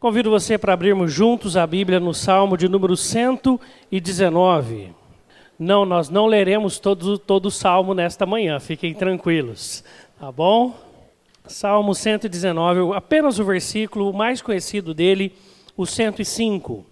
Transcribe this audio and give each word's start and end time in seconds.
Convido 0.00 0.30
você 0.30 0.56
para 0.56 0.72
abrirmos 0.72 1.12
juntos 1.12 1.58
a 1.58 1.66
Bíblia 1.66 2.00
no 2.00 2.14
Salmo 2.14 2.56
de 2.56 2.66
número 2.66 2.96
119. 2.96 4.94
Não, 5.58 5.84
nós 5.84 6.08
não 6.08 6.24
leremos 6.24 6.78
todo, 6.78 7.18
todo 7.18 7.46
o 7.46 7.50
Salmo 7.50 7.92
nesta 7.92 8.24
manhã, 8.24 8.58
fiquem 8.58 8.94
tranquilos, 8.94 9.84
tá 10.18 10.32
bom? 10.32 10.74
Salmo 11.44 11.94
119, 11.94 12.94
apenas 12.94 13.38
o 13.38 13.44
versículo 13.44 14.10
mais 14.10 14.40
conhecido 14.40 14.94
dele, 14.94 15.34
o 15.76 15.84
105. 15.84 16.82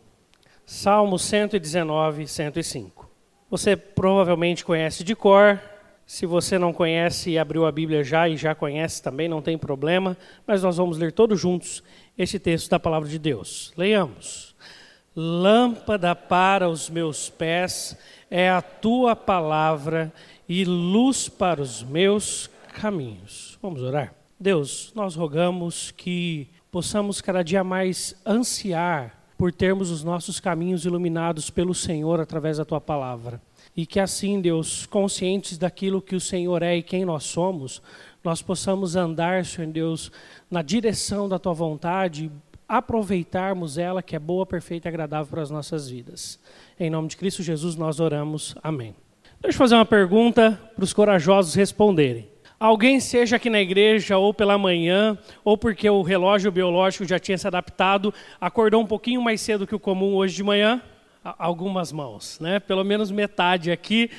Salmo 0.66 1.18
119, 1.18 2.26
105. 2.28 3.08
Você 3.50 3.74
provavelmente 3.74 4.62
conhece 4.66 5.02
de 5.02 5.16
cor, 5.16 5.58
se 6.08 6.26
você 6.26 6.58
não 6.58 6.74
conhece 6.74 7.30
e 7.30 7.38
abriu 7.38 7.64
a 7.64 7.72
Bíblia 7.72 8.04
já 8.04 8.28
e 8.28 8.36
já 8.36 8.54
conhece 8.54 9.02
também, 9.02 9.28
não 9.28 9.40
tem 9.40 9.56
problema, 9.56 10.14
mas 10.46 10.62
nós 10.62 10.76
vamos 10.76 10.98
ler 10.98 11.12
todos 11.12 11.40
juntos 11.40 11.82
este 12.18 12.38
texto 12.38 12.68
da 12.68 12.80
palavra 12.80 13.08
de 13.08 13.18
Deus. 13.18 13.72
Leiamos. 13.76 14.54
Lâmpada 15.14 16.14
para 16.14 16.68
os 16.68 16.90
meus 16.90 17.30
pés 17.30 17.96
é 18.30 18.50
a 18.50 18.60
tua 18.60 19.16
palavra 19.16 20.12
e 20.48 20.64
luz 20.64 21.28
para 21.28 21.62
os 21.62 21.82
meus 21.82 22.50
caminhos. 22.80 23.58
Vamos 23.62 23.82
orar. 23.82 24.14
Deus, 24.38 24.92
nós 24.94 25.14
rogamos 25.14 25.90
que 25.90 26.48
possamos 26.70 27.20
cada 27.20 27.42
dia 27.42 27.64
mais 27.64 28.14
ansiar 28.26 29.18
por 29.36 29.52
termos 29.52 29.90
os 29.90 30.02
nossos 30.02 30.40
caminhos 30.40 30.84
iluminados 30.84 31.50
pelo 31.50 31.74
Senhor 31.74 32.20
através 32.20 32.58
da 32.58 32.64
tua 32.64 32.80
palavra. 32.80 33.40
E 33.78 33.86
que 33.86 34.00
assim, 34.00 34.40
Deus, 34.40 34.86
conscientes 34.86 35.56
daquilo 35.56 36.02
que 36.02 36.16
o 36.16 36.20
Senhor 36.20 36.64
é 36.64 36.78
e 36.78 36.82
quem 36.82 37.04
nós 37.04 37.22
somos, 37.22 37.80
nós 38.24 38.42
possamos 38.42 38.96
andar, 38.96 39.44
Senhor 39.44 39.70
Deus, 39.70 40.10
na 40.50 40.62
direção 40.62 41.28
da 41.28 41.38
tua 41.38 41.52
vontade, 41.52 42.28
aproveitarmos 42.68 43.78
ela 43.78 44.02
que 44.02 44.16
é 44.16 44.18
boa, 44.18 44.44
perfeita 44.44 44.88
e 44.88 44.90
agradável 44.90 45.30
para 45.30 45.42
as 45.42 45.50
nossas 45.50 45.88
vidas. 45.88 46.40
Em 46.76 46.90
nome 46.90 47.06
de 47.06 47.16
Cristo 47.16 47.40
Jesus 47.40 47.76
nós 47.76 48.00
oramos. 48.00 48.56
Amém. 48.64 48.96
Deixa 49.40 49.54
eu 49.54 49.58
fazer 49.58 49.76
uma 49.76 49.86
pergunta 49.86 50.60
para 50.74 50.82
os 50.82 50.92
corajosos 50.92 51.54
responderem. 51.54 52.28
Alguém, 52.58 52.98
seja 52.98 53.36
aqui 53.36 53.48
na 53.48 53.60
igreja, 53.60 54.18
ou 54.18 54.34
pela 54.34 54.58
manhã, 54.58 55.16
ou 55.44 55.56
porque 55.56 55.88
o 55.88 56.02
relógio 56.02 56.50
biológico 56.50 57.04
já 57.04 57.20
tinha 57.20 57.38
se 57.38 57.46
adaptado, 57.46 58.12
acordou 58.40 58.82
um 58.82 58.86
pouquinho 58.86 59.22
mais 59.22 59.40
cedo 59.40 59.68
que 59.68 59.74
o 59.76 59.78
comum 59.78 60.16
hoje 60.16 60.34
de 60.34 60.42
manhã? 60.42 60.82
Algumas 61.38 61.90
mãos, 61.92 62.38
né? 62.40 62.60
Pelo 62.60 62.84
menos 62.84 63.10
metade 63.10 63.70
aqui 63.70 64.10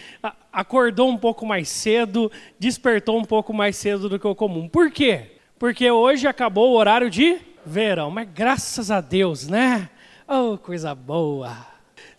acordou 0.52 1.10
um 1.10 1.18
pouco 1.18 1.46
mais 1.46 1.70
cedo, 1.70 2.32
despertou 2.60 3.18
um 3.18 3.24
pouco 3.24 3.54
mais 3.54 3.78
cedo 3.78 4.10
do 4.10 4.20
que 4.20 4.28
o 4.28 4.36
comum. 4.36 4.68
Por 4.68 4.92
quê? 4.92 5.38
Porque 5.58 5.90
hoje 5.90 6.28
acabou 6.28 6.72
o 6.72 6.78
horário 6.78 7.10
de 7.10 7.38
verão, 7.66 8.10
mas 8.10 8.28
graças 8.34 8.90
a 8.90 9.02
Deus, 9.02 9.48
né? 9.48 9.90
Oh, 10.28 10.58
coisa 10.58 10.94
boa. 10.94 11.56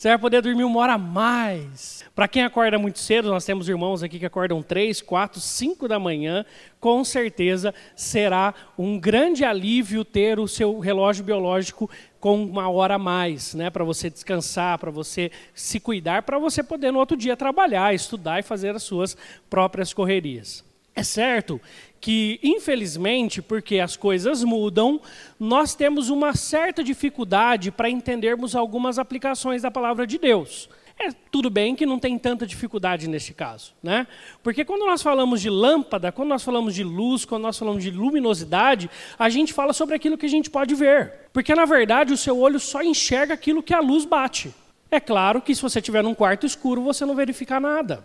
Você 0.00 0.08
vai 0.08 0.16
poder 0.16 0.40
dormir 0.40 0.64
uma 0.64 0.80
hora 0.80 0.94
a 0.94 0.98
mais. 0.98 2.02
Para 2.14 2.26
quem 2.26 2.42
acorda 2.42 2.78
muito 2.78 2.98
cedo, 2.98 3.28
nós 3.28 3.44
temos 3.44 3.68
irmãos 3.68 4.02
aqui 4.02 4.18
que 4.18 4.24
acordam 4.24 4.62
três, 4.62 5.02
quatro, 5.02 5.38
cinco 5.38 5.86
da 5.86 5.98
manhã. 5.98 6.42
Com 6.80 7.04
certeza 7.04 7.74
será 7.94 8.54
um 8.78 8.98
grande 8.98 9.44
alívio 9.44 10.02
ter 10.02 10.40
o 10.40 10.48
seu 10.48 10.78
relógio 10.78 11.22
biológico 11.22 11.90
com 12.18 12.42
uma 12.42 12.70
hora 12.70 12.94
a 12.94 12.98
mais, 12.98 13.52
né, 13.52 13.68
para 13.68 13.84
você 13.84 14.08
descansar, 14.08 14.78
para 14.78 14.90
você 14.90 15.30
se 15.52 15.78
cuidar, 15.78 16.22
para 16.22 16.38
você 16.38 16.62
poder 16.62 16.90
no 16.90 16.98
outro 16.98 17.14
dia 17.14 17.36
trabalhar, 17.36 17.94
estudar 17.94 18.40
e 18.40 18.42
fazer 18.42 18.74
as 18.74 18.82
suas 18.82 19.14
próprias 19.50 19.92
correrias. 19.92 20.64
É 20.94 21.02
certo 21.02 21.60
que, 22.00 22.40
infelizmente, 22.42 23.42
porque 23.42 23.78
as 23.78 23.96
coisas 23.96 24.42
mudam, 24.42 25.00
nós 25.38 25.74
temos 25.74 26.08
uma 26.08 26.34
certa 26.34 26.82
dificuldade 26.82 27.70
para 27.70 27.90
entendermos 27.90 28.56
algumas 28.56 28.98
aplicações 28.98 29.62
da 29.62 29.70
palavra 29.70 30.06
de 30.06 30.18
Deus. 30.18 30.68
É 31.02 31.12
tudo 31.30 31.48
bem 31.48 31.74
que 31.74 31.86
não 31.86 31.98
tem 31.98 32.18
tanta 32.18 32.46
dificuldade 32.46 33.08
nesse 33.08 33.32
caso, 33.32 33.72
né? 33.82 34.06
Porque 34.42 34.66
quando 34.66 34.84
nós 34.84 35.00
falamos 35.00 35.40
de 35.40 35.48
lâmpada, 35.48 36.12
quando 36.12 36.28
nós 36.28 36.42
falamos 36.42 36.74
de 36.74 36.84
luz, 36.84 37.24
quando 37.24 37.42
nós 37.42 37.58
falamos 37.58 37.82
de 37.82 37.90
luminosidade, 37.90 38.90
a 39.18 39.30
gente 39.30 39.54
fala 39.54 39.72
sobre 39.72 39.94
aquilo 39.94 40.18
que 40.18 40.26
a 40.26 40.30
gente 40.30 40.50
pode 40.50 40.74
ver. 40.74 41.28
Porque 41.32 41.54
na 41.54 41.64
verdade 41.64 42.12
o 42.12 42.18
seu 42.18 42.38
olho 42.38 42.60
só 42.60 42.82
enxerga 42.82 43.32
aquilo 43.32 43.62
que 43.62 43.72
a 43.72 43.80
luz 43.80 44.04
bate. 44.04 44.54
É 44.90 45.00
claro 45.00 45.40
que 45.40 45.54
se 45.54 45.62
você 45.62 45.78
estiver 45.78 46.02
num 46.02 46.14
quarto 46.14 46.44
escuro, 46.44 46.82
você 46.82 47.06
não 47.06 47.14
verifica 47.14 47.58
nada. 47.58 48.04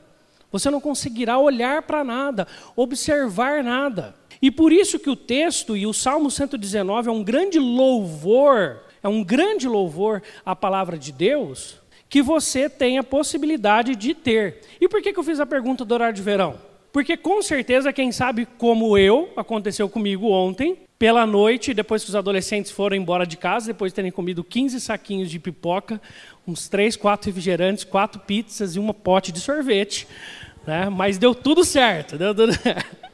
Você 0.52 0.70
não 0.70 0.80
conseguirá 0.80 1.38
olhar 1.38 1.82
para 1.82 2.04
nada, 2.04 2.48
observar 2.76 3.64
nada. 3.64 4.16
E 4.42 4.52
por 4.52 4.72
isso 4.72 5.00
que 5.00 5.10
o 5.10 5.16
texto 5.16 5.76
e 5.76 5.88
o 5.88 5.94
Salmo 5.94 6.30
119 6.30 7.10
é 7.10 7.12
um 7.12 7.24
grande 7.24 7.60
louvor, 7.60 8.82
é 9.02 9.08
um 9.08 9.24
grande 9.24 9.68
louvor 9.68 10.22
à 10.46 10.56
palavra 10.56 10.98
de 10.98 11.12
Deus, 11.12 11.82
que 12.10 12.22
você 12.22 12.70
tem 12.70 12.98
a 12.98 13.04
possibilidade 13.04 13.96
de 13.96 14.14
ter. 14.14 14.62
E 14.80 14.88
por 14.88 15.02
que, 15.02 15.12
que 15.12 15.20
eu 15.20 15.24
fiz 15.24 15.40
a 15.40 15.46
pergunta 15.46 15.84
do 15.84 15.94
horário 15.94 16.16
de 16.16 16.22
verão? 16.22 16.60
Porque 16.96 17.18
com 17.18 17.42
certeza, 17.42 17.92
quem 17.92 18.10
sabe 18.10 18.48
como 18.58 18.98
eu, 18.98 19.30
aconteceu 19.36 19.90
comigo 19.90 20.30
ontem, 20.30 20.78
pela 20.98 21.26
noite, 21.26 21.74
depois 21.74 22.02
que 22.02 22.08
os 22.10 22.16
adolescentes 22.16 22.72
foram 22.72 22.96
embora 22.96 23.28
de 23.28 23.36
casa, 23.36 23.68
depois 23.68 23.92
de 23.92 23.98
terem 23.98 24.12
comido 24.12 24.46
15 24.46 24.80
saquinhos 24.80 25.30
de 25.30 25.38
pipoca, 25.38 26.00
uns 26.48 26.70
3, 26.70 26.96
4 26.96 27.28
refrigerantes, 27.28 27.84
4 27.84 28.22
pizzas 28.22 28.78
e 28.78 28.80
uma 28.80 28.94
pote 28.94 29.34
de 29.34 29.42
sorvete, 29.42 30.08
né? 30.66 30.88
Mas 30.88 31.18
deu 31.18 31.36
tudo 31.36 31.66
certo. 31.66 32.18
Deu 32.18 32.34
tudo... 32.34 32.54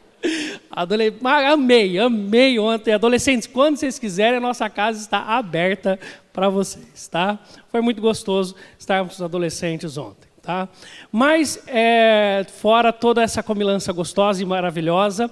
Adole... 0.70 1.18
Amei, 1.52 1.98
amei 1.98 2.60
ontem. 2.60 2.94
Adolescentes, 2.94 3.48
quando 3.48 3.78
vocês 3.78 3.98
quiserem, 3.98 4.38
a 4.38 4.40
nossa 4.42 4.70
casa 4.70 5.00
está 5.00 5.24
aberta 5.24 6.00
para 6.32 6.50
vocês, 6.50 7.08
tá? 7.08 7.40
Foi 7.72 7.82
muito 7.82 8.00
gostoso 8.00 8.56
estarmos 8.78 9.14
com 9.14 9.24
os 9.24 9.26
adolescentes 9.26 9.98
ontem, 9.98 10.30
tá? 10.42 10.68
Mas, 11.12 11.62
é, 11.68 12.46
fora 12.60 12.92
toda 12.92 13.22
essa 13.22 13.44
comilança 13.44 13.94
gostosa 13.94 14.42
e 14.42 14.46
maravilhosa, 14.46 15.30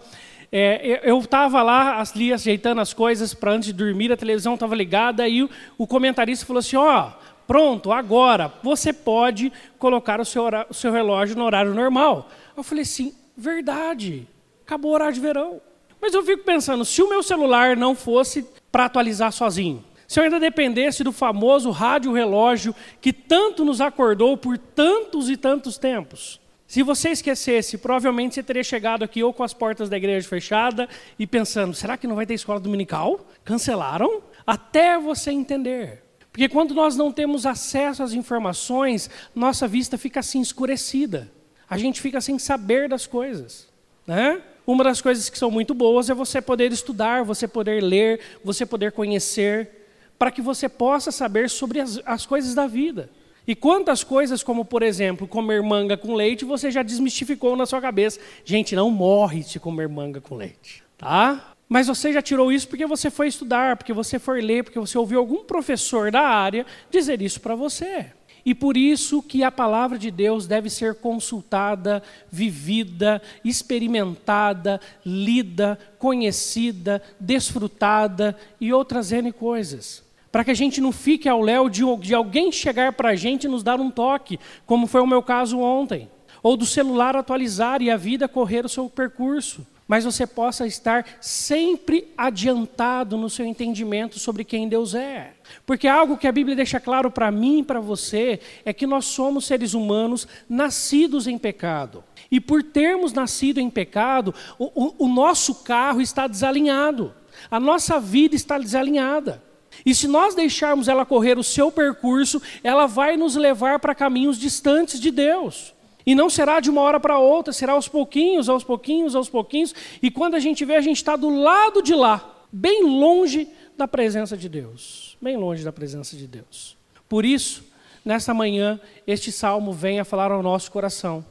é, 0.51 1.01
eu 1.03 1.19
estava 1.19 1.61
lá 1.61 2.01
ali 2.01 2.33
ajeitando 2.33 2.81
as 2.81 2.93
coisas 2.93 3.33
para 3.33 3.51
antes 3.51 3.67
de 3.67 3.73
dormir, 3.73 4.11
a 4.11 4.17
televisão 4.17 4.55
estava 4.55 4.75
ligada 4.75 5.27
e 5.27 5.43
o, 5.43 5.49
o 5.77 5.87
comentarista 5.87 6.45
falou 6.45 6.59
assim, 6.59 6.75
ó... 6.75 7.07
Oh, 7.07 7.29
pronto, 7.49 7.91
agora 7.91 8.53
você 8.61 8.93
pode 8.93 9.51
colocar 9.79 10.21
o 10.21 10.25
seu, 10.25 10.43
o 10.69 10.73
seu 10.73 10.91
relógio 10.91 11.35
no 11.35 11.43
horário 11.43 11.73
normal. 11.73 12.29
Eu 12.55 12.61
falei 12.61 12.83
assim, 12.83 13.11
verdade, 13.35 14.27
acabou 14.63 14.91
o 14.91 14.93
horário 14.93 15.15
de 15.15 15.19
verão. 15.19 15.59
Mas 15.99 16.13
eu 16.13 16.23
fico 16.23 16.43
pensando, 16.43 16.85
se 16.85 17.01
o 17.01 17.09
meu 17.09 17.23
celular 17.23 17.75
não 17.75 17.95
fosse 17.95 18.47
para 18.71 18.85
atualizar 18.85 19.31
sozinho, 19.31 19.83
se 20.09 20.19
eu 20.19 20.23
ainda 20.23 20.39
dependesse 20.39 21.03
do 21.03 21.11
famoso 21.11 21.69
rádio 21.69 22.11
relógio 22.11 22.73
que 22.99 23.13
tanto 23.13 23.63
nos 23.63 23.79
acordou 23.79 24.35
por 24.35 24.57
tantos 24.57 25.29
e 25.29 25.37
tantos 25.37 25.77
tempos, 25.77 26.41
se 26.65 26.81
você 26.81 27.09
esquecesse, 27.09 27.77
provavelmente 27.77 28.33
você 28.33 28.41
teria 28.41 28.63
chegado 28.63 29.03
aqui 29.03 29.23
ou 29.23 29.31
com 29.31 29.43
as 29.43 29.53
portas 29.53 29.87
da 29.87 29.97
igreja 29.97 30.27
fechadas 30.27 30.89
e 31.19 31.27
pensando: 31.27 31.75
será 31.75 31.95
que 31.95 32.07
não 32.07 32.15
vai 32.15 32.25
ter 32.25 32.33
escola 32.33 32.59
dominical? 32.59 33.23
Cancelaram? 33.43 34.23
Até 34.47 34.97
você 34.97 35.29
entender. 35.29 36.01
Porque 36.31 36.49
quando 36.49 36.73
nós 36.73 36.95
não 36.95 37.11
temos 37.11 37.45
acesso 37.45 38.01
às 38.01 38.11
informações, 38.11 39.11
nossa 39.35 39.67
vista 39.67 39.95
fica 39.95 40.21
assim 40.21 40.41
escurecida. 40.41 41.31
A 41.69 41.77
gente 41.77 42.01
fica 42.01 42.19
sem 42.19 42.39
saber 42.39 42.89
das 42.89 43.05
coisas. 43.05 43.67
Né? 44.07 44.41
Uma 44.65 44.83
das 44.83 45.01
coisas 45.01 45.29
que 45.29 45.37
são 45.37 45.51
muito 45.51 45.75
boas 45.75 46.09
é 46.09 46.15
você 46.15 46.41
poder 46.41 46.71
estudar, 46.71 47.23
você 47.23 47.47
poder 47.47 47.83
ler, 47.83 48.21
você 48.43 48.65
poder 48.65 48.91
conhecer, 48.91 49.78
para 50.19 50.29
que 50.29 50.41
você 50.41 50.67
possa 50.67 51.11
saber 51.11 51.49
sobre 51.49 51.79
as, 51.79 51.99
as 52.05 52.25
coisas 52.25 52.53
da 52.53 52.67
vida. 52.67 53.09
E 53.47 53.55
quantas 53.55 54.03
coisas, 54.03 54.43
como 54.43 54.63
por 54.63 54.83
exemplo, 54.83 55.27
comer 55.27 55.63
manga 55.63 55.97
com 55.97 56.13
leite, 56.13 56.45
você 56.45 56.69
já 56.69 56.83
desmistificou 56.83 57.55
na 57.55 57.65
sua 57.65 57.81
cabeça. 57.81 58.19
Gente, 58.45 58.75
não 58.75 58.91
morre 58.91 59.39
de 59.39 59.59
comer 59.59 59.87
manga 59.87 60.21
com 60.21 60.35
leite. 60.35 60.83
Tá? 60.97 61.55
Mas 61.67 61.87
você 61.87 62.11
já 62.11 62.21
tirou 62.21 62.51
isso 62.51 62.67
porque 62.67 62.85
você 62.85 63.09
foi 63.09 63.27
estudar, 63.27 63.77
porque 63.77 63.93
você 63.93 64.19
foi 64.19 64.41
ler, 64.41 64.63
porque 64.63 64.79
você 64.79 64.97
ouviu 64.97 65.19
algum 65.19 65.43
professor 65.45 66.11
da 66.11 66.21
área 66.21 66.65
dizer 66.91 67.21
isso 67.21 67.39
para 67.39 67.55
você. 67.55 68.07
E 68.45 68.55
por 68.55 68.75
isso 68.75 69.21
que 69.21 69.43
a 69.43 69.51
palavra 69.51 69.97
de 69.97 70.09
Deus 70.11 70.47
deve 70.47 70.69
ser 70.69 70.95
consultada, 70.95 72.01
vivida, 72.31 73.21
experimentada, 73.43 74.79
lida, 75.05 75.77
conhecida, 75.97 77.01
desfrutada 77.19 78.35
e 78.59 78.73
outras 78.73 79.11
N 79.11 79.31
coisas. 79.31 80.08
Para 80.31 80.43
que 80.43 80.51
a 80.51 80.55
gente 80.55 80.79
não 80.79 80.91
fique 80.91 81.27
ao 81.27 81.41
léu 81.41 81.69
de, 81.69 81.83
de 81.97 82.13
alguém 82.13 82.51
chegar 82.51 82.93
para 82.93 83.09
a 83.09 83.15
gente 83.15 83.45
e 83.45 83.47
nos 83.47 83.63
dar 83.63 83.79
um 83.79 83.89
toque, 83.89 84.39
como 84.65 84.87
foi 84.87 85.01
o 85.01 85.07
meu 85.07 85.23
caso 85.23 85.59
ontem. 85.59 86.09
Ou 86.41 86.55
do 86.55 86.65
celular 86.65 87.15
atualizar 87.15 87.81
e 87.81 87.89
a 87.89 87.97
vida 87.97 88.27
correr 88.27 88.65
o 88.65 88.69
seu 88.69 88.89
percurso 88.89 89.65
mas 89.89 90.05
você 90.05 90.27
possa 90.27 90.67
estar 90.67 91.03
sempre 91.19 92.13
adiantado 92.15 93.17
no 93.17 93.27
seu 93.27 93.43
entendimento 93.43 94.19
sobre 94.19 94.43
quem 94.43 94.69
Deus 94.69 94.93
é. 94.93 95.33
Porque 95.65 95.87
algo 95.87 96.15
que 96.15 96.27
a 96.27 96.31
Bíblia 96.31 96.55
deixa 96.55 96.79
claro 96.79 97.09
para 97.09 97.31
mim 97.31 97.61
e 97.61 97.63
para 97.63 97.79
você 97.79 98.39
é 98.63 98.71
que 98.71 98.85
nós 98.85 99.05
somos 99.05 99.45
seres 99.45 99.73
humanos 99.73 100.27
nascidos 100.47 101.25
em 101.25 101.39
pecado. 101.39 102.03
E 102.29 102.39
por 102.39 102.61
termos 102.61 103.13
nascido 103.13 103.59
em 103.59 103.67
pecado, 103.67 104.31
o, 104.59 104.65
o, 104.65 105.05
o 105.05 105.07
nosso 105.07 105.55
carro 105.63 106.01
está 106.01 106.27
desalinhado, 106.27 107.11
a 107.49 107.59
nossa 107.59 107.99
vida 107.99 108.35
está 108.35 108.59
desalinhada. 108.59 109.41
E 109.85 109.95
se 109.95 110.07
nós 110.07 110.35
deixarmos 110.35 110.87
ela 110.87 111.05
correr 111.05 111.37
o 111.37 111.43
seu 111.43 111.71
percurso, 111.71 112.41
ela 112.63 112.85
vai 112.85 113.15
nos 113.15 113.35
levar 113.35 113.79
para 113.79 113.95
caminhos 113.95 114.37
distantes 114.37 114.99
de 114.99 115.11
Deus. 115.11 115.73
E 116.05 116.15
não 116.15 116.29
será 116.29 116.59
de 116.59 116.69
uma 116.69 116.81
hora 116.81 116.99
para 116.99 117.19
outra, 117.19 117.53
será 117.53 117.73
aos 117.73 117.87
pouquinhos, 117.87 118.49
aos 118.49 118.63
pouquinhos, 118.63 119.15
aos 119.15 119.29
pouquinhos. 119.29 119.73
E 120.01 120.09
quando 120.09 120.35
a 120.35 120.39
gente 120.39 120.65
vê, 120.65 120.75
a 120.75 120.81
gente 120.81 120.97
está 120.97 121.15
do 121.15 121.29
lado 121.29 121.81
de 121.81 121.93
lá, 121.93 122.43
bem 122.51 122.83
longe 122.83 123.47
da 123.77 123.87
presença 123.87 124.35
de 124.35 124.49
Deus. 124.49 125.17
Bem 125.21 125.37
longe 125.37 125.63
da 125.63 125.71
presença 125.71 126.17
de 126.17 126.27
Deus. 126.27 126.75
Por 127.07 127.25
isso, 127.25 127.63
nesta 128.03 128.33
manhã, 128.33 128.79
este 129.05 129.31
salmo 129.31 129.71
vem 129.71 129.99
a 129.99 130.05
falar 130.05 130.31
ao 130.31 130.41
nosso 130.41 130.71
coração. 130.71 131.23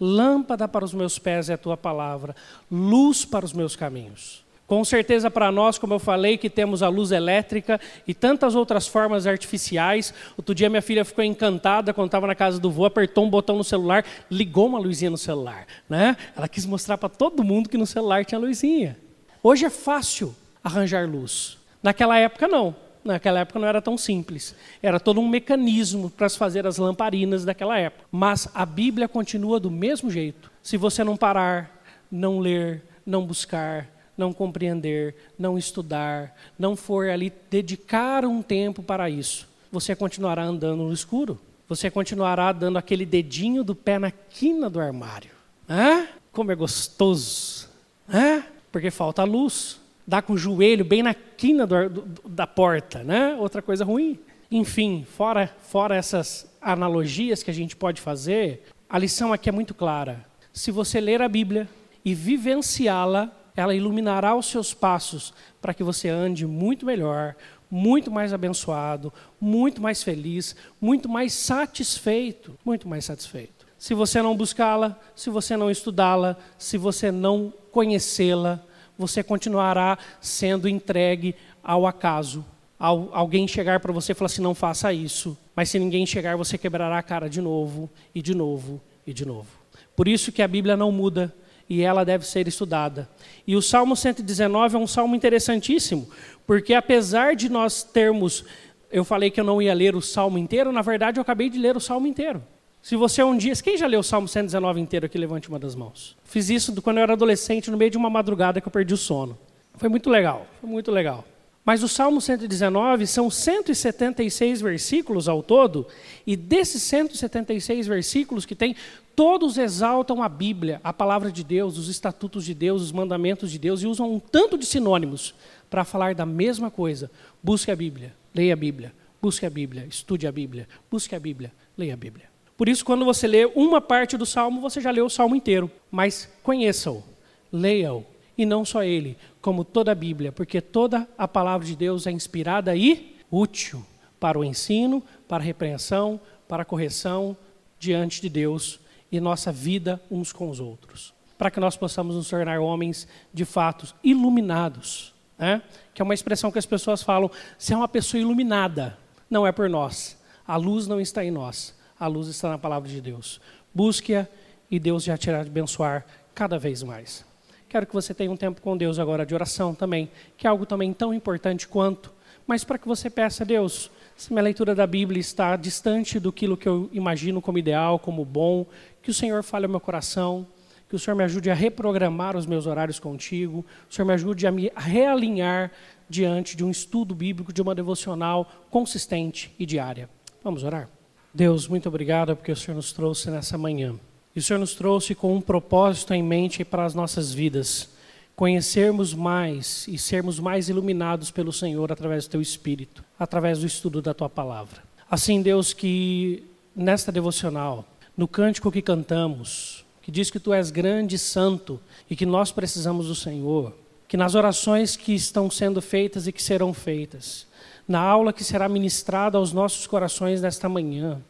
Lâmpada 0.00 0.68
para 0.68 0.84
os 0.84 0.94
meus 0.94 1.18
pés 1.18 1.50
é 1.50 1.54
a 1.54 1.58
tua 1.58 1.76
palavra, 1.76 2.34
luz 2.70 3.24
para 3.24 3.44
os 3.44 3.52
meus 3.52 3.74
caminhos. 3.74 4.44
Com 4.68 4.84
certeza 4.84 5.30
para 5.30 5.50
nós, 5.50 5.78
como 5.78 5.94
eu 5.94 5.98
falei, 5.98 6.36
que 6.36 6.50
temos 6.50 6.82
a 6.82 6.90
luz 6.90 7.10
elétrica 7.10 7.80
e 8.06 8.12
tantas 8.12 8.54
outras 8.54 8.86
formas 8.86 9.26
artificiais. 9.26 10.12
Outro 10.36 10.54
dia 10.54 10.68
minha 10.68 10.82
filha 10.82 11.06
ficou 11.06 11.24
encantada 11.24 11.94
quando 11.94 12.08
estava 12.08 12.26
na 12.26 12.34
casa 12.34 12.60
do 12.60 12.70
vô, 12.70 12.84
apertou 12.84 13.24
um 13.24 13.30
botão 13.30 13.56
no 13.56 13.64
celular, 13.64 14.04
ligou 14.30 14.66
uma 14.66 14.78
luzinha 14.78 15.10
no 15.10 15.16
celular. 15.16 15.66
Né? 15.88 16.14
Ela 16.36 16.46
quis 16.46 16.66
mostrar 16.66 16.98
para 16.98 17.08
todo 17.08 17.42
mundo 17.42 17.70
que 17.70 17.78
no 17.78 17.86
celular 17.86 18.26
tinha 18.26 18.38
luzinha. 18.38 18.98
Hoje 19.42 19.64
é 19.64 19.70
fácil 19.70 20.36
arranjar 20.62 21.08
luz. 21.08 21.56
Naquela 21.82 22.18
época 22.18 22.46
não. 22.46 22.76
Naquela 23.02 23.40
época 23.40 23.58
não 23.58 23.66
era 23.66 23.80
tão 23.80 23.96
simples. 23.96 24.54
Era 24.82 25.00
todo 25.00 25.18
um 25.18 25.26
mecanismo 25.26 26.10
para 26.10 26.28
se 26.28 26.36
fazer 26.36 26.66
as 26.66 26.76
lamparinas 26.76 27.42
daquela 27.42 27.78
época. 27.78 28.04
Mas 28.12 28.46
a 28.54 28.66
Bíblia 28.66 29.08
continua 29.08 29.58
do 29.58 29.70
mesmo 29.70 30.10
jeito. 30.10 30.52
Se 30.62 30.76
você 30.76 31.02
não 31.02 31.16
parar, 31.16 31.82
não 32.12 32.38
ler, 32.38 32.82
não 33.06 33.24
buscar, 33.24 33.88
não 34.18 34.32
compreender, 34.32 35.14
não 35.38 35.56
estudar, 35.56 36.36
não 36.58 36.74
for 36.74 37.08
ali 37.08 37.32
dedicar 37.48 38.24
um 38.24 38.42
tempo 38.42 38.82
para 38.82 39.08
isso, 39.08 39.48
você 39.70 39.94
continuará 39.94 40.42
andando 40.42 40.82
no 40.82 40.92
escuro. 40.92 41.38
Você 41.68 41.90
continuará 41.90 42.50
dando 42.50 42.78
aquele 42.78 43.04
dedinho 43.04 43.62
do 43.62 43.74
pé 43.74 43.98
na 43.98 44.10
quina 44.10 44.70
do 44.70 44.80
armário. 44.80 45.30
Hã? 45.68 46.06
Como 46.32 46.50
é 46.50 46.54
gostoso. 46.54 47.68
Hã? 48.12 48.42
Porque 48.72 48.90
falta 48.90 49.22
luz. 49.24 49.78
Dá 50.06 50.22
com 50.22 50.32
o 50.32 50.38
joelho 50.38 50.82
bem 50.82 51.02
na 51.02 51.12
quina 51.12 51.66
do, 51.66 51.90
do, 51.90 52.28
da 52.28 52.46
porta, 52.46 53.04
né? 53.04 53.36
Outra 53.38 53.60
coisa 53.60 53.84
ruim. 53.84 54.18
Enfim, 54.50 55.06
fora, 55.06 55.54
fora 55.60 55.94
essas 55.94 56.50
analogias 56.62 57.42
que 57.42 57.50
a 57.50 57.54
gente 57.54 57.76
pode 57.76 58.00
fazer, 58.00 58.62
a 58.88 58.98
lição 58.98 59.34
aqui 59.34 59.50
é 59.50 59.52
muito 59.52 59.74
clara. 59.74 60.24
Se 60.50 60.70
você 60.70 60.98
ler 60.98 61.20
a 61.20 61.28
Bíblia 61.28 61.68
e 62.02 62.14
vivenciá-la, 62.14 63.30
ela 63.60 63.74
iluminará 63.74 64.36
os 64.36 64.46
seus 64.46 64.72
passos 64.72 65.32
para 65.60 65.74
que 65.74 65.82
você 65.82 66.08
ande 66.08 66.46
muito 66.46 66.86
melhor, 66.86 67.34
muito 67.70 68.10
mais 68.10 68.32
abençoado, 68.32 69.12
muito 69.40 69.82
mais 69.82 70.02
feliz, 70.02 70.54
muito 70.80 71.08
mais 71.08 71.32
satisfeito, 71.32 72.56
muito 72.64 72.88
mais 72.88 73.04
satisfeito. 73.04 73.66
Se 73.76 73.94
você 73.94 74.22
não 74.22 74.36
buscá-la, 74.36 74.98
se 75.14 75.28
você 75.28 75.56
não 75.56 75.70
estudá-la, 75.70 76.36
se 76.56 76.78
você 76.78 77.10
não 77.10 77.52
conhecê-la, 77.70 78.60
você 78.96 79.22
continuará 79.22 79.98
sendo 80.20 80.68
entregue 80.68 81.34
ao 81.62 81.86
acaso. 81.86 82.44
Ao, 82.78 83.08
alguém 83.12 83.46
chegar 83.46 83.80
para 83.80 83.92
você 83.92 84.12
e 84.12 84.14
falar 84.14 84.26
assim: 84.26 84.42
não 84.42 84.54
faça 84.54 84.92
isso. 84.92 85.36
Mas 85.54 85.68
se 85.68 85.78
ninguém 85.78 86.06
chegar, 86.06 86.36
você 86.36 86.56
quebrará 86.56 86.98
a 86.98 87.02
cara 87.02 87.28
de 87.28 87.40
novo, 87.40 87.90
e 88.14 88.22
de 88.22 88.34
novo, 88.34 88.80
e 89.06 89.12
de 89.12 89.24
novo. 89.24 89.48
Por 89.96 90.06
isso 90.06 90.30
que 90.30 90.42
a 90.42 90.48
Bíblia 90.48 90.76
não 90.76 90.92
muda 90.92 91.34
e 91.68 91.82
ela 91.82 92.04
deve 92.04 92.26
ser 92.26 92.48
estudada. 92.48 93.08
E 93.46 93.54
o 93.54 93.62
Salmo 93.62 93.94
119 93.94 94.76
é 94.76 94.78
um 94.78 94.86
salmo 94.86 95.14
interessantíssimo, 95.14 96.08
porque 96.46 96.74
apesar 96.74 97.36
de 97.36 97.48
nós 97.48 97.82
termos, 97.82 98.44
eu 98.90 99.04
falei 99.04 99.30
que 99.30 99.40
eu 99.40 99.44
não 99.44 99.60
ia 99.60 99.74
ler 99.74 99.94
o 99.94 100.00
salmo 100.00 100.38
inteiro, 100.38 100.72
na 100.72 100.82
verdade 100.82 101.18
eu 101.18 101.22
acabei 101.22 101.50
de 101.50 101.58
ler 101.58 101.76
o 101.76 101.80
salmo 101.80 102.06
inteiro. 102.06 102.42
Se 102.80 102.96
você 102.96 103.22
um 103.22 103.36
dia, 103.36 103.52
quem 103.56 103.76
já 103.76 103.86
leu 103.86 104.00
o 104.00 104.04
Salmo 104.04 104.28
119 104.28 104.80
inteiro 104.80 105.06
aqui, 105.06 105.18
levante 105.18 105.48
uma 105.48 105.58
das 105.58 105.74
mãos. 105.74 106.16
Fiz 106.24 106.48
isso 106.48 106.80
quando 106.80 106.98
eu 106.98 107.02
era 107.02 107.12
adolescente, 107.12 107.70
no 107.70 107.76
meio 107.76 107.90
de 107.90 107.98
uma 107.98 108.08
madrugada 108.08 108.60
que 108.60 108.68
eu 108.68 108.72
perdi 108.72 108.94
o 108.94 108.96
sono. 108.96 109.36
Foi 109.74 109.88
muito 109.88 110.08
legal, 110.08 110.46
foi 110.60 110.70
muito 110.70 110.90
legal. 110.90 111.24
Mas 111.68 111.82
o 111.82 111.88
Salmo 111.88 112.18
119 112.18 113.06
são 113.06 113.28
176 113.28 114.62
versículos 114.62 115.28
ao 115.28 115.42
todo, 115.42 115.86
e 116.26 116.34
desses 116.34 116.82
176 116.84 117.86
versículos 117.86 118.46
que 118.46 118.54
tem, 118.54 118.74
todos 119.14 119.58
exaltam 119.58 120.22
a 120.22 120.30
Bíblia, 120.30 120.80
a 120.82 120.94
palavra 120.94 121.30
de 121.30 121.44
Deus, 121.44 121.76
os 121.76 121.90
estatutos 121.90 122.46
de 122.46 122.54
Deus, 122.54 122.80
os 122.80 122.90
mandamentos 122.90 123.50
de 123.50 123.58
Deus, 123.58 123.82
e 123.82 123.86
usam 123.86 124.14
um 124.14 124.18
tanto 124.18 124.56
de 124.56 124.64
sinônimos 124.64 125.34
para 125.68 125.84
falar 125.84 126.14
da 126.14 126.24
mesma 126.24 126.70
coisa. 126.70 127.10
Busque 127.42 127.70
a 127.70 127.76
Bíblia, 127.76 128.14
leia 128.34 128.54
a 128.54 128.56
Bíblia, 128.56 128.90
busque 129.20 129.44
a 129.44 129.50
Bíblia, 129.50 129.86
estude 129.90 130.26
a 130.26 130.32
Bíblia, 130.32 130.66
busque 130.90 131.14
a 131.14 131.20
Bíblia, 131.20 131.52
leia 131.76 131.92
a 131.92 131.98
Bíblia. 131.98 132.30
Por 132.56 132.66
isso, 132.66 132.82
quando 132.82 133.04
você 133.04 133.26
lê 133.26 133.44
uma 133.44 133.78
parte 133.78 134.16
do 134.16 134.24
Salmo, 134.24 134.62
você 134.62 134.80
já 134.80 134.90
leu 134.90 135.04
o 135.04 135.10
Salmo 135.10 135.36
inteiro. 135.36 135.70
Mas 135.90 136.30
conheça-o, 136.42 137.04
leia-o, 137.52 138.06
e 138.38 138.46
não 138.46 138.64
só 138.64 138.84
ele, 138.84 139.18
como 139.42 139.64
toda 139.64 139.90
a 139.90 139.96
Bíblia, 139.96 140.30
porque 140.30 140.60
toda 140.60 141.08
a 141.18 141.26
palavra 141.26 141.66
de 141.66 141.74
Deus 141.74 142.06
é 142.06 142.12
inspirada 142.12 142.76
e 142.76 143.16
útil 143.28 143.84
para 144.20 144.38
o 144.38 144.44
ensino, 144.44 145.02
para 145.26 145.42
a 145.42 145.46
repreensão, 145.46 146.20
para 146.46 146.62
a 146.62 146.64
correção 146.64 147.36
diante 147.80 148.22
de 148.22 148.28
Deus 148.28 148.78
e 149.10 149.18
nossa 149.20 149.50
vida 149.50 150.00
uns 150.08 150.32
com 150.32 150.48
os 150.48 150.60
outros, 150.60 151.12
para 151.36 151.50
que 151.50 151.58
nós 151.58 151.76
possamos 151.76 152.14
nos 152.14 152.28
tornar 152.28 152.60
homens 152.60 153.08
de 153.34 153.44
fato 153.44 153.92
iluminados, 154.04 155.12
né? 155.36 155.60
que 155.92 156.00
é 156.00 156.04
uma 156.04 156.14
expressão 156.14 156.52
que 156.52 156.58
as 156.58 156.66
pessoas 156.66 157.02
falam, 157.02 157.30
se 157.58 157.72
é 157.72 157.76
uma 157.76 157.88
pessoa 157.88 158.20
iluminada, 158.20 158.96
não 159.28 159.46
é 159.46 159.50
por 159.50 159.68
nós, 159.68 160.16
a 160.46 160.56
luz 160.56 160.86
não 160.86 161.00
está 161.00 161.24
em 161.24 161.30
nós, 161.30 161.76
a 161.98 162.06
luz 162.06 162.28
está 162.28 162.48
na 162.48 162.58
palavra 162.58 162.88
de 162.88 163.00
Deus. 163.00 163.40
Busque-a 163.74 164.26
e 164.70 164.78
Deus 164.78 165.04
já 165.04 165.16
te 165.16 165.28
irá 165.28 165.40
abençoar 165.40 166.06
cada 166.34 166.58
vez 166.58 166.82
mais. 166.82 167.27
Quero 167.68 167.86
que 167.86 167.92
você 167.92 168.14
tenha 168.14 168.30
um 168.30 168.36
tempo 168.36 168.62
com 168.62 168.76
Deus 168.76 168.98
agora 168.98 169.26
de 169.26 169.34
oração 169.34 169.74
também, 169.74 170.10
que 170.36 170.46
é 170.46 170.50
algo 170.50 170.64
também 170.64 170.92
tão 170.92 171.12
importante 171.12 171.68
quanto, 171.68 172.10
mas 172.46 172.64
para 172.64 172.78
que 172.78 172.88
você 172.88 173.10
peça 173.10 173.44
a 173.44 173.46
Deus, 173.46 173.90
se 174.16 174.32
minha 174.32 174.42
leitura 174.42 174.74
da 174.74 174.86
Bíblia 174.86 175.20
está 175.20 175.54
distante 175.54 176.18
do 176.18 176.32
que 176.32 176.46
eu 176.46 176.88
imagino 176.92 177.42
como 177.42 177.58
ideal, 177.58 177.98
como 177.98 178.24
bom, 178.24 178.64
que 179.02 179.10
o 179.10 179.14
Senhor 179.14 179.42
fale 179.42 179.66
ao 179.66 179.70
meu 179.70 179.80
coração, 179.80 180.46
que 180.88 180.96
o 180.96 180.98
Senhor 180.98 181.14
me 181.14 181.24
ajude 181.24 181.50
a 181.50 181.54
reprogramar 181.54 182.34
os 182.34 182.46
meus 182.46 182.66
horários 182.66 182.98
contigo, 182.98 183.66
o 183.88 183.94
Senhor 183.94 184.06
me 184.06 184.14
ajude 184.14 184.46
a 184.46 184.50
me 184.50 184.72
realinhar 184.74 185.70
diante 186.08 186.56
de 186.56 186.64
um 186.64 186.70
estudo 186.70 187.14
bíblico, 187.14 187.52
de 187.52 187.60
uma 187.60 187.74
devocional 187.74 188.50
consistente 188.70 189.54
e 189.58 189.66
diária. 189.66 190.08
Vamos 190.42 190.64
orar? 190.64 190.88
Deus, 191.34 191.68
muito 191.68 191.86
obrigado 191.86 192.34
porque 192.34 192.50
o 192.50 192.56
Senhor 192.56 192.74
nos 192.74 192.94
trouxe 192.94 193.30
nessa 193.30 193.58
manhã. 193.58 193.94
E 194.38 194.40
o 194.40 194.42
Senhor 194.44 194.60
nos 194.60 194.76
trouxe 194.76 195.16
com 195.16 195.34
um 195.34 195.40
propósito 195.40 196.14
em 196.14 196.22
mente 196.22 196.64
para 196.64 196.84
as 196.84 196.94
nossas 196.94 197.34
vidas. 197.34 197.88
Conhecermos 198.36 199.12
mais 199.12 199.84
e 199.88 199.98
sermos 199.98 200.38
mais 200.38 200.68
iluminados 200.68 201.28
pelo 201.28 201.52
Senhor 201.52 201.90
através 201.90 202.24
do 202.24 202.30
Teu 202.30 202.40
Espírito, 202.40 203.02
através 203.18 203.58
do 203.58 203.66
estudo 203.66 204.00
da 204.00 204.14
Tua 204.14 204.30
palavra. 204.30 204.80
Assim, 205.10 205.42
Deus, 205.42 205.72
que 205.72 206.44
nesta 206.72 207.10
devocional, 207.10 207.84
no 208.16 208.28
cântico 208.28 208.70
que 208.70 208.80
cantamos, 208.80 209.84
que 210.00 210.12
diz 210.12 210.30
que 210.30 210.38
Tu 210.38 210.54
és 210.54 210.70
grande 210.70 211.16
e 211.16 211.18
santo 211.18 211.80
e 212.08 212.14
que 212.14 212.24
nós 212.24 212.52
precisamos 212.52 213.08
do 213.08 213.16
Senhor, 213.16 213.74
que 214.08 214.16
nas 214.16 214.34
orações 214.34 214.96
que 214.96 215.14
estão 215.14 215.50
sendo 215.50 215.82
feitas 215.82 216.26
e 216.26 216.32
que 216.32 216.42
serão 216.42 216.72
feitas, 216.72 217.46
na 217.86 218.00
aula 218.00 218.32
que 218.32 218.42
será 218.42 218.68
ministrada 218.68 219.36
aos 219.36 219.52
nossos 219.52 219.86
corações 219.86 220.40
nesta 220.40 220.68
manhã, 220.68 221.20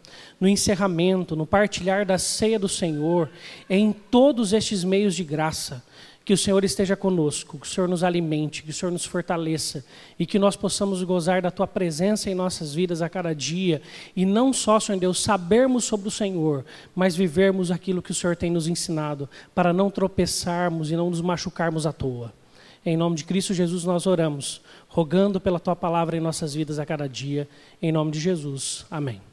no 0.41 0.49
encerramento, 0.49 1.37
no 1.37 1.47
partilhar 1.47 2.07
da 2.07 2.19
ceia 2.19 2.59
do 2.59 2.69
Senhor, 2.69 3.29
em 3.69 3.93
todos 3.93 4.53
estes 4.53 4.85
meios 4.85 5.15
de 5.15 5.25
graça, 5.25 5.85
que 6.25 6.33
o 6.33 6.37
Senhor 6.37 6.63
esteja 6.63 6.95
conosco, 6.95 7.59
que 7.59 7.67
o 7.67 7.71
Senhor 7.71 7.89
nos 7.89 8.05
alimente, 8.05 8.63
que 8.63 8.71
o 8.71 8.75
Senhor 8.75 8.93
nos 8.93 9.07
fortaleça 9.07 9.85
e 10.19 10.27
que 10.27 10.39
nós 10.39 10.57
possamos 10.57 11.03
gozar 11.03 11.41
da 11.41 11.51
Tua 11.51 11.67
presença 11.67 12.29
em 12.29 12.35
nossas 12.35 12.75
vidas 12.75 13.01
a 13.01 13.09
cada 13.09 13.35
dia 13.35 13.81
e 14.15 14.27
não 14.27 14.53
só, 14.53 14.79
Senhor 14.79 14.99
Deus, 14.99 15.23
sabermos 15.23 15.85
sobre 15.85 16.07
o 16.07 16.11
Senhor, 16.11 16.67
mas 16.95 17.17
vivermos 17.17 17.71
aquilo 17.71 18.03
que 18.03 18.11
o 18.11 18.15
Senhor 18.15 18.37
tem 18.37 18.51
nos 18.51 18.69
ensinado 18.69 19.29
para 19.55 19.73
não 19.73 19.91
tropeçarmos 19.91 20.91
e 20.91 20.97
não 20.97 21.09
nos 21.09 21.23
machucarmos 21.23 21.87
à 21.87 21.93
toa. 21.93 22.38
Em 22.85 22.97
nome 22.97 23.17
de 23.17 23.25
Cristo 23.25 23.53
Jesus 23.53 23.85
nós 23.85 24.07
oramos, 24.07 24.61
rogando 24.89 25.41
pela 25.41 25.61
tua 25.61 25.77
palavra 25.77 26.17
em 26.17 26.21
nossas 26.21 26.55
vidas 26.55 26.79
a 26.79 26.87
cada 26.87 27.09
dia. 27.09 27.49
Em 27.83 27.93
nome 27.93 28.11
de 28.11 28.21
Jesus. 28.21 28.87
Amém. 28.91 29.28